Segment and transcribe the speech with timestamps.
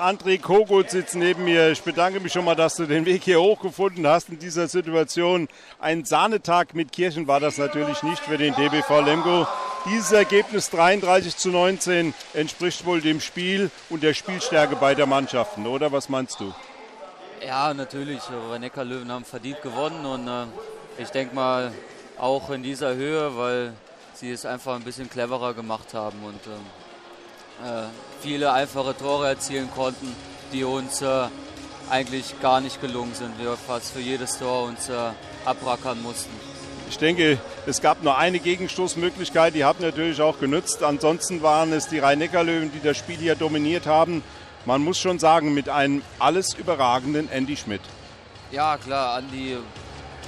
[0.00, 1.72] André Kogut sitzt neben mir.
[1.72, 5.48] Ich bedanke mich schon mal, dass du den Weg hier hochgefunden hast in dieser Situation.
[5.80, 9.48] Ein Sahnetag mit Kirchen war das natürlich nicht für den DBV Lemgo.
[9.86, 15.90] Dieses Ergebnis 33 zu 19 entspricht wohl dem Spiel und der Spielstärke beider Mannschaften, oder?
[15.90, 16.54] Was meinst du?
[17.44, 18.22] Ja, natürlich.
[18.30, 21.72] rhein löwen haben verdient gewonnen und äh, ich denke mal
[22.18, 23.72] auch in dieser Höhe, weil
[24.14, 26.87] sie es einfach ein bisschen cleverer gemacht haben und äh,
[28.20, 30.14] viele einfache Tore erzielen konnten,
[30.52, 31.26] die uns äh,
[31.90, 33.38] eigentlich gar nicht gelungen sind.
[33.38, 34.94] Wir fast für jedes Tor uns äh,
[35.44, 36.30] abrackern mussten.
[36.90, 40.82] Ich denke, es gab nur eine Gegenstoßmöglichkeit, die habt natürlich auch genutzt.
[40.82, 44.22] Ansonsten waren es die Rhein-Neckar-Löwen, die das Spiel hier dominiert haben.
[44.64, 47.82] Man muss schon sagen, mit einem alles überragenden Andy Schmidt.
[48.50, 49.58] Ja, klar, Andy,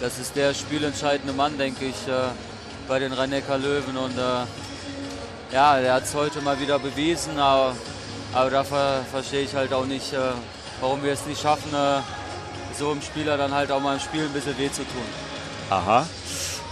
[0.00, 1.96] das ist der spielentscheidende Mann, denke ich,
[2.86, 3.96] bei den Rhein-Neckar-Löwen.
[3.96, 4.14] Und
[5.52, 7.74] ja, er hat es heute mal wieder bewiesen, aber,
[8.32, 10.18] aber da verstehe ich halt auch nicht, äh,
[10.80, 12.00] warum wir es nicht schaffen, äh,
[12.78, 15.04] so einem Spieler dann halt auch mal im Spiel ein bisschen weh zu tun.
[15.70, 16.06] Aha.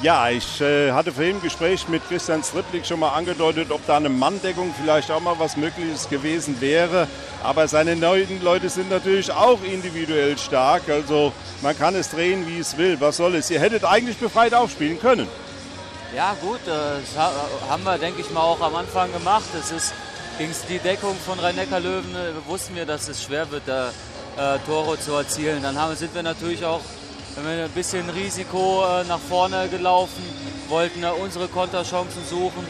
[0.00, 3.96] Ja, ich äh, hatte vorhin im Gespräch mit Christian Stripplik schon mal angedeutet, ob da
[3.96, 7.08] eine Manndeckung vielleicht auch mal was Mögliches gewesen wäre.
[7.42, 10.88] Aber seine neuen Leute sind natürlich auch individuell stark.
[10.88, 11.32] Also
[11.62, 12.96] man kann es drehen, wie es will.
[13.00, 13.50] Was soll es?
[13.50, 15.26] Ihr hättet eigentlich befreit aufspielen können.
[16.14, 19.44] Ja gut, äh, das haben wir, denke ich mal, auch am Anfang gemacht.
[19.58, 19.92] Es ist
[20.38, 23.90] gegen die Deckung von Rhein-Neckar-Löwen äh, wussten wir, dass es schwer wird, da
[24.36, 25.62] äh, Tore zu erzielen.
[25.62, 26.80] Dann haben, sind wir natürlich auch
[27.36, 30.22] ein bisschen Risiko äh, nach vorne gelaufen,
[30.68, 32.66] wollten äh, unsere Konterchancen suchen.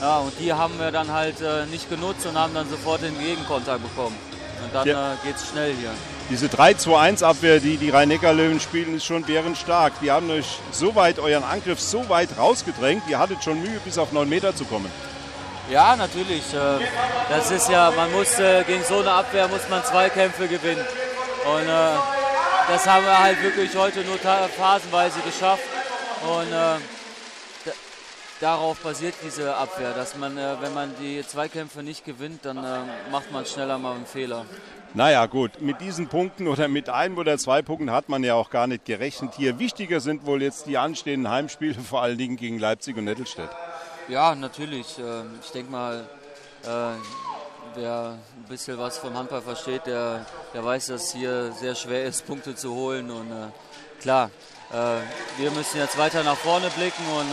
[0.00, 3.18] Ja, und die haben wir dann halt äh, nicht genutzt und haben dann sofort den
[3.18, 4.16] Gegenkonter bekommen.
[4.64, 5.16] Und dann ja.
[5.24, 5.90] geht es schnell hier.
[6.28, 9.92] Diese 3-2-1-Abwehr, die die Rhein-Neckar-Löwen spielen, ist schon bärenstark.
[10.02, 13.98] Die haben euch so weit, euren Angriff so weit rausgedrängt, ihr hattet schon Mühe, bis
[13.98, 14.90] auf 9 Meter zu kommen.
[15.70, 16.52] Ja, natürlich.
[16.52, 16.84] Äh,
[17.28, 20.84] das ist ja, man muss äh, gegen so eine Abwehr muss man zwei Kämpfe gewinnen.
[21.44, 21.92] Und äh,
[22.68, 25.62] das haben wir halt wirklich heute nur phasenweise geschafft.
[26.22, 26.52] Und
[28.40, 32.56] darauf basiert diese Abwehr, dass man, wenn man die Zweikämpfe nicht gewinnt, dann
[33.10, 34.44] macht man schneller mal einen Fehler.
[34.92, 38.50] Naja, gut, mit diesen Punkten oder mit einem oder zwei Punkten hat man ja auch
[38.50, 39.60] gar nicht gerechnet hier.
[39.60, 43.50] Wichtiger sind wohl jetzt die anstehenden Heimspiele, vor allen Dingen gegen Leipzig und Nettelstedt.
[44.08, 44.98] Ja, natürlich.
[44.98, 46.08] Ähm, ich denke mal,
[46.64, 46.66] äh,
[47.76, 52.04] wer ein bisschen was vom Handball versteht, der, der weiß, dass es hier sehr schwer
[52.04, 53.12] ist, Punkte zu holen.
[53.12, 54.30] Und äh, klar,
[54.72, 57.32] äh, wir müssen jetzt weiter nach vorne blicken und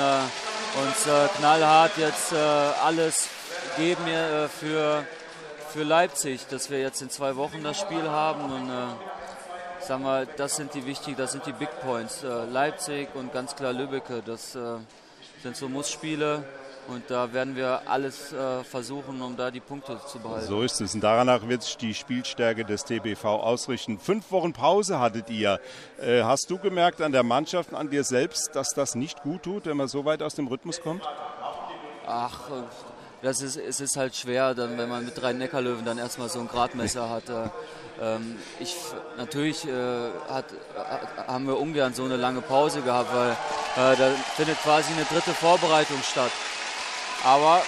[0.76, 1.08] uns
[1.38, 3.30] knallhart jetzt alles
[3.78, 4.06] geben
[4.60, 5.06] für
[5.78, 8.88] für Leipzig, dass wir jetzt in zwei Wochen das Spiel haben und äh,
[9.80, 12.24] sag mal, das sind die wichtigen, das sind die Big Points.
[12.24, 14.78] Äh, Leipzig und ganz klar Lübbecke, das äh,
[15.44, 16.44] sind so Mussspiele
[16.88, 20.48] und da werden wir alles äh, versuchen, um da die Punkte zu behalten.
[20.48, 24.00] So ist es und danach wird sich die Spielstärke des TBV ausrichten.
[24.00, 25.60] Fünf Wochen Pause hattet ihr.
[26.00, 29.66] Äh, hast du gemerkt an der Mannschaft, an dir selbst, dass das nicht gut tut,
[29.66, 31.04] wenn man so weit aus dem Rhythmus kommt?
[32.06, 32.40] Ach,
[33.22, 36.40] das ist, es ist halt schwer, dann, wenn man mit drei Neckarlöwen dann erstmal so
[36.40, 37.30] ein Gradmesser hat.
[37.30, 37.50] Äh,
[38.00, 38.76] ähm, ich,
[39.18, 40.46] natürlich äh, hat,
[41.28, 45.32] haben wir ungern so eine lange Pause gehabt, weil äh, da findet quasi eine dritte
[45.32, 46.32] Vorbereitung statt.
[47.24, 47.62] Aber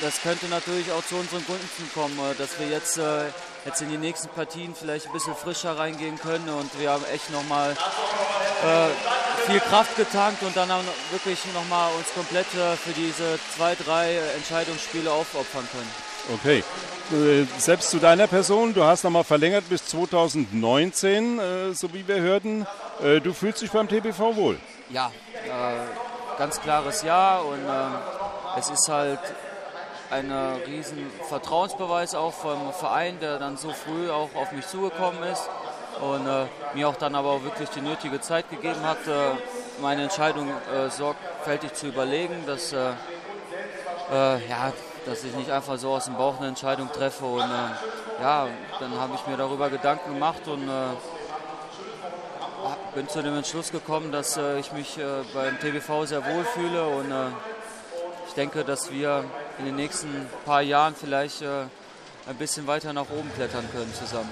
[0.00, 3.24] das könnte natürlich auch zu unseren Gunsten kommen, äh, dass wir jetzt, äh,
[3.64, 7.30] jetzt in die nächsten Partien vielleicht ein bisschen frischer reingehen können und wir haben echt
[7.30, 10.68] nochmal äh, viel Kraft getankt und dann
[11.10, 15.90] wirklich nochmal uns komplett äh, für diese zwei, drei Entscheidungsspiele aufopfern können.
[16.34, 16.64] Okay.
[17.12, 22.20] Äh, selbst zu deiner Person, du hast nochmal verlängert bis 2019, äh, so wie wir
[22.20, 22.66] hörten.
[23.24, 24.58] Du fühlst dich beim TBV wohl?
[24.90, 25.10] Ja,
[26.36, 27.60] ganz klares Ja und
[28.58, 29.20] es ist halt
[30.10, 30.32] ein
[30.66, 35.48] riesen Vertrauensbeweis auch vom Verein, der dann so früh auch auf mich zugekommen ist
[36.00, 39.36] und äh, mir auch dann aber auch wirklich die nötige Zeit gegeben hat, äh,
[39.80, 42.90] meine Entscheidung äh, sorgfältig zu überlegen, dass, äh,
[44.12, 44.72] äh, ja,
[45.06, 47.24] dass ich nicht einfach so aus dem Bauch eine Entscheidung treffe.
[47.24, 48.48] Und äh, ja,
[48.80, 50.68] dann habe ich mir darüber Gedanken gemacht und
[52.94, 54.98] bin zu dem Entschluss gekommen, dass ich mich
[55.32, 57.10] beim TBV sehr wohl fühle und
[58.30, 59.24] ich denke, dass wir
[59.58, 60.08] in den nächsten
[60.44, 64.30] paar Jahren vielleicht ein bisschen weiter nach oben klettern können zusammen.